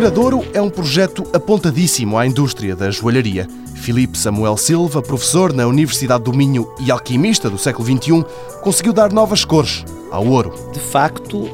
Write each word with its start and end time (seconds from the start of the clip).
Gradouro 0.00 0.42
é 0.54 0.62
um 0.62 0.70
projeto 0.70 1.26
apontadíssimo 1.30 2.16
à 2.16 2.26
indústria 2.26 2.74
da 2.74 2.90
joalharia. 2.90 3.46
Filipe 3.74 4.16
Samuel 4.16 4.56
Silva, 4.56 5.02
professor 5.02 5.52
na 5.52 5.66
Universidade 5.66 6.24
do 6.24 6.32
Minho 6.32 6.72
e 6.80 6.90
alquimista 6.90 7.50
do 7.50 7.58
século 7.58 7.84
XXI, 7.86 8.24
conseguiu 8.62 8.94
dar 8.94 9.12
novas 9.12 9.44
cores 9.44 9.84
ao 10.10 10.26
ouro. 10.26 10.54
De 10.72 10.80
facto, 10.80 11.46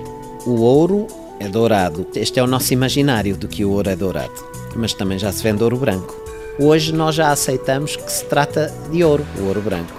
o 0.47 0.61
ouro 0.61 1.09
é 1.41 1.49
dourado. 1.49 2.07
Este 2.15 2.39
é 2.39 2.43
o 2.43 2.47
nosso 2.47 2.73
imaginário 2.73 3.37
do 3.37 3.49
que 3.49 3.65
o 3.65 3.71
ouro 3.73 3.91
é 3.91 3.97
dourado. 3.97 4.45
Mas 4.77 4.95
também 4.95 5.19
já 5.19 5.33
se 5.33 5.43
vende 5.43 5.65
ouro 5.65 5.79
branco. 5.79 6.15
Hoje 6.57 6.93
nós 6.93 7.17
já 7.17 7.33
aceitamos 7.33 7.97
que 7.97 8.13
se 8.13 8.27
trata 8.27 8.73
de 8.93 9.03
ouro, 9.03 9.27
o 9.41 9.47
ouro 9.47 9.61
branco. 9.61 9.93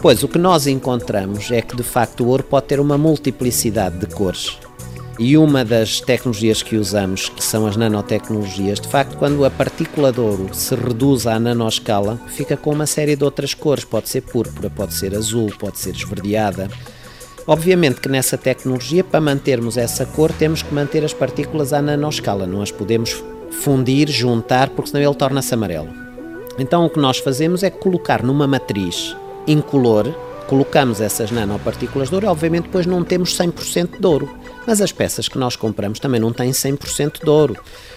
Pois 0.00 0.22
o 0.22 0.28
que 0.28 0.38
nós 0.38 0.66
encontramos 0.66 1.50
é 1.50 1.60
que 1.60 1.76
de 1.76 1.82
facto 1.82 2.24
o 2.24 2.28
ouro 2.28 2.44
pode 2.44 2.64
ter 2.64 2.80
uma 2.80 2.96
multiplicidade 2.96 3.98
de 3.98 4.06
cores. 4.06 4.56
E 5.18 5.36
uma 5.36 5.64
das 5.64 6.00
tecnologias 6.00 6.62
que 6.62 6.76
usamos, 6.76 7.28
que 7.28 7.42
são 7.42 7.66
as 7.66 7.76
nanotecnologias, 7.76 8.78
de 8.78 8.86
facto, 8.86 9.16
quando 9.16 9.44
a 9.44 9.50
partícula 9.50 10.12
de 10.12 10.20
ouro 10.20 10.50
se 10.52 10.76
reduz 10.76 11.26
à 11.26 11.40
nanoscala, 11.40 12.20
fica 12.28 12.56
com 12.56 12.70
uma 12.70 12.86
série 12.86 13.16
de 13.16 13.24
outras 13.24 13.52
cores. 13.52 13.84
Pode 13.84 14.08
ser 14.08 14.20
púrpura, 14.20 14.70
pode 14.70 14.94
ser 14.94 15.16
azul, 15.16 15.52
pode 15.58 15.80
ser 15.80 15.96
esverdeada. 15.96 16.70
Obviamente 17.48 18.00
que 18.00 18.08
nessa 18.08 18.38
tecnologia, 18.38 19.02
para 19.02 19.20
mantermos 19.20 19.76
essa 19.76 20.06
cor, 20.06 20.30
temos 20.30 20.62
que 20.62 20.72
manter 20.72 21.04
as 21.04 21.12
partículas 21.12 21.72
à 21.72 21.82
nanoscala, 21.82 22.46
não 22.46 22.62
as 22.62 22.70
podemos 22.70 23.24
fundir, 23.50 24.08
juntar, 24.08 24.68
porque 24.68 24.90
senão 24.90 25.02
ele 25.02 25.14
torna-se 25.16 25.52
amarelo. 25.52 25.88
Então 26.58 26.86
o 26.86 26.90
que 26.90 27.00
nós 27.00 27.18
fazemos 27.18 27.64
é 27.64 27.70
colocar 27.70 28.22
numa 28.22 28.46
matriz 28.46 29.16
incolor, 29.48 30.14
colocamos 30.46 31.00
essas 31.00 31.30
nanopartículas 31.30 32.08
de 32.08 32.14
ouro, 32.14 32.28
obviamente 32.28 32.64
depois 32.64 32.86
não 32.86 33.02
temos 33.02 33.36
100% 33.36 33.98
de 33.98 34.06
ouro, 34.06 34.28
mas 34.68 34.82
as 34.82 34.92
peças 34.92 35.28
que 35.28 35.38
nós 35.38 35.56
compramos 35.56 35.98
também 35.98 36.20
não 36.20 36.30
têm 36.30 36.50
100% 36.50 37.24
de 37.24 37.30
ouro. 37.30 37.56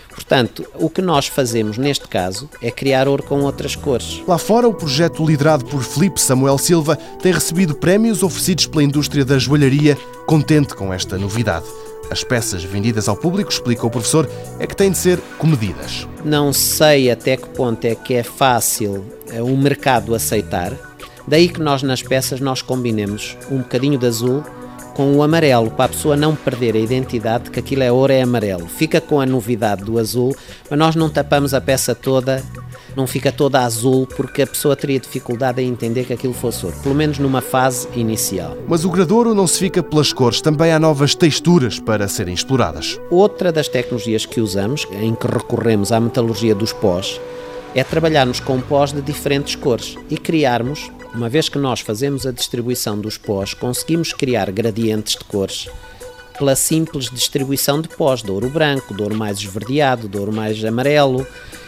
Portanto, 0.10 0.66
o 0.76 0.90
que 0.90 1.02
nós 1.02 1.28
fazemos 1.28 1.78
neste 1.78 2.08
caso 2.08 2.50
é 2.62 2.72
criar 2.72 3.10
ouro 3.10 3.22
com 3.24 3.42
outras 3.42 3.76
cores. 3.76 4.22
Lá 4.26 4.38
fora, 4.38 4.70
o 4.70 4.74
projeto 4.74 5.26
liderado 5.26 5.66
por 5.66 5.84
Felipe 5.84 6.22
Samuel 6.22 6.58
Silva 6.58 6.96
tem 7.22 7.34
recebido 7.34 7.76
prémios 7.76 8.24
oferecidos 8.24 8.68
pela 8.68 8.84
indústria 8.84 9.26
da 9.26 9.38
joalharia, 9.38 9.98
contente 10.26 10.74
com 10.74 10.94
esta 10.94 11.18
novidade. 11.18 11.66
As 12.10 12.24
peças 12.24 12.64
vendidas 12.64 13.10
ao 13.10 13.18
público, 13.18 13.52
explica 13.52 13.86
o 13.86 13.92
professor, 13.92 14.30
é 14.58 14.66
que 14.66 14.76
têm 14.76 14.92
de 14.92 14.98
ser 14.98 15.20
comedidas. 15.38 16.08
Não 16.24 16.54
sei 16.54 17.12
até 17.12 17.36
que 17.36 17.50
ponto 17.50 17.84
é 17.84 17.96
que 17.96 18.14
é 18.14 18.24
fácil 18.24 19.04
eh, 19.30 19.42
o 19.42 19.58
mercado 19.58 20.16
aceitar, 20.16 20.74
Daí 21.28 21.48
que 21.48 21.62
nós 21.62 21.84
nas 21.84 22.02
peças 22.02 22.40
nós 22.40 22.62
combinemos 22.62 23.38
um 23.50 23.60
bocadinho 23.60 23.98
de 23.98 24.08
azul 24.08 24.44
com 24.94 25.16
o 25.16 25.24
amarelo, 25.24 25.72
para 25.72 25.86
a 25.86 25.90
pessoa 25.90 26.16
não 26.16 26.36
perder 26.36 26.76
a 26.76 26.80
identidade 26.80 27.46
de 27.46 27.52
que 27.52 27.60
aquilo 27.60 27.84
é 27.84 27.92
ouro 27.92 28.12
é 28.12 28.22
amarelo. 28.22 28.68
Fica 28.68 29.00
com 29.00 29.20
a 29.20 29.26
novidade 29.26 29.84
do 29.84 29.98
azul, 29.98 30.36
mas 30.70 30.78
nós 30.80 30.96
não 30.96 31.10
tapamos 31.10 31.54
a 31.54 31.62
peça 31.62 31.96
toda, 31.96 32.44
não 32.96 33.08
fica 33.08 33.32
toda 33.32 33.62
azul, 33.62 34.08
porque 34.08 34.42
a 34.42 34.48
pessoa 34.48 34.76
teria 34.76 35.00
dificuldade 35.00 35.62
em 35.62 35.70
entender 35.70 36.06
que 36.06 36.14
aquilo 36.14 36.34
fosse 36.34 36.66
ouro, 36.66 36.78
pelo 36.82 36.96
menos 36.96 37.18
numa 37.18 37.42
fase 37.42 37.88
inicial. 37.96 38.58
Mas 38.68 38.86
o 38.86 38.90
gradouro 38.90 39.34
não 39.34 39.48
se 39.48 39.60
fica 39.60 39.82
pelas 39.82 40.12
cores, 40.12 40.42
também 40.42 40.72
há 40.72 40.80
novas 40.80 41.16
texturas 41.16 41.80
para 41.80 42.08
serem 42.08 42.34
exploradas. 42.34 43.00
Outra 43.10 43.52
das 43.52 43.68
tecnologias 43.68 44.26
que 44.26 44.42
usamos, 44.42 44.86
em 44.92 45.16
que 45.16 45.28
recorremos 45.28 45.92
à 45.92 46.00
metalurgia 46.00 46.54
dos 46.54 46.74
pós, 46.74 47.20
é 47.74 47.84
trabalharmos 47.84 48.40
com 48.40 48.60
pós 48.60 48.92
de 48.92 49.02
diferentes 49.02 49.56
cores 49.56 49.96
e 50.10 50.18
criarmos 50.18 50.92
uma 51.14 51.30
vez 51.30 51.50
que 51.50 51.58
nós 51.58 51.82
fazemos 51.82 52.26
a 52.26 52.32
distribuição 52.32 53.00
dos 53.00 53.18
pós, 53.18 53.54
conseguimos 53.54 54.14
criar 54.14 54.50
gradientes 54.52 55.14
de 55.14 55.26
cores 55.26 55.68
pela 56.38 56.56
simples 56.56 57.10
distribuição 57.10 57.82
de 57.82 57.88
pós, 57.90 58.24
de 58.24 58.32
ouro 58.32 58.50
branco, 58.50 58.96
de 58.96 59.02
ouro 59.04 59.16
mais 59.16 59.38
esverdeado, 59.38 60.08
de 60.08 60.18
ouro 60.18 60.34
mais 60.34 60.64
amarelo, 60.64 61.26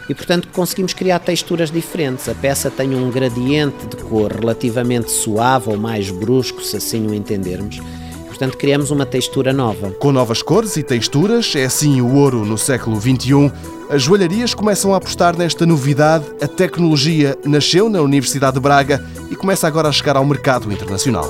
e 0.09 0.16
portanto 0.16 0.47
conseguimos 0.52 0.94
criar 0.94 1.19
texturas 1.19 1.69
diferentes. 1.69 2.27
A 2.27 2.33
peça 2.33 2.71
tem 2.71 2.95
um 2.95 3.11
gradiente 3.11 3.86
de 3.87 3.98
cor 3.98 4.32
relativamente 4.32 5.11
suave 5.11 5.70
ou 5.70 5.77
mais 5.77 6.09
brusco, 6.09 6.61
se 6.64 6.77
assim 6.77 7.05
o 7.05 7.14
entendermos. 7.14 7.80
Portanto, 8.27 8.58
criamos 8.58 8.89
uma 8.89 9.05
textura 9.05 9.53
nova. 9.53 9.92
Com 9.92 10.11
novas 10.11 10.42
cores 10.42 10.76
e 10.76 10.82
texturas, 10.82 11.55
é 11.55 11.65
assim 11.65 12.02
o 12.02 12.15
ouro 12.15 12.43
no 12.43 12.58
século 12.58 12.99
XXI 12.99 13.52
as 13.93 14.02
joalharias 14.02 14.55
começam 14.55 14.92
a 14.92 14.98
apostar 14.98 15.37
nesta 15.37 15.67
novidade. 15.67 16.26
A 16.42 16.48
tecnologia 16.48 17.37
nasceu 17.45 17.87
na 17.87 18.02
Universidade 18.02 18.55
de 18.55 18.59
Braga 18.59 19.05
e 19.30 19.36
começa 19.36 19.67
agora 19.67 19.87
a 19.87 19.92
chegar 19.92 20.17
ao 20.17 20.26
mercado 20.26 20.73
internacional. 20.73 21.30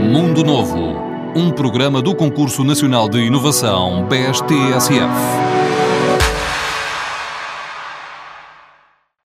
Mundo 0.00 0.42
Novo, 0.42 0.96
um 1.36 1.52
programa 1.52 2.02
do 2.02 2.12
Concurso 2.12 2.64
Nacional 2.64 3.08
de 3.08 3.18
Inovação 3.18 4.04
BSTSF. 4.08 5.47